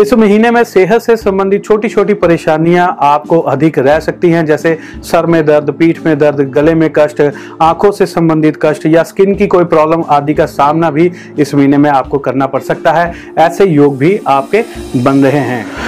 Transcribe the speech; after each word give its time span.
इस 0.00 0.12
महीने 0.14 0.50
में 0.50 0.62
सेहत 0.64 1.00
से 1.00 1.16
संबंधित 1.16 1.64
छोटी 1.64 1.88
छोटी 1.88 2.14
परेशानियाँ 2.14 2.96
आपको 3.00 3.38
अधिक 3.40 3.78
रह 3.78 4.00
सकती 4.00 4.30
हैं, 4.30 4.44
जैसे 4.46 4.78
सर 5.02 5.26
में 5.26 5.44
दर्द, 5.46 5.70
पीठ 5.70 6.04
में 6.06 6.18
दर्द, 6.18 6.40
गले 6.50 6.74
में 6.74 6.88
कष्ट, 6.96 7.22
आँखों 7.62 7.90
से 7.90 8.06
संबंधित 8.06 8.58
कष्ट 8.62 8.86
या 8.86 9.02
स्किन 9.02 9.34
की 9.34 9.46
कोई 9.46 9.64
प्रॉब्लम 9.64 10.04
आदि 10.08 10.34
का 10.34 10.46
सामना 10.46 10.90
भी 10.90 11.10
इस 11.38 11.54
महीने 11.54 11.78
में 11.78 11.90
आपको 11.90 12.18
करना 12.18 12.46
पड़ 12.46 12.60
सकता 12.60 12.92
है। 12.92 13.12
ऐसे 13.38 13.64
योग 13.64 13.98
भी 13.98 14.20
आपके 14.26 14.64
बन 14.96 15.24
रहे 15.24 15.38
हैं। 15.38 15.83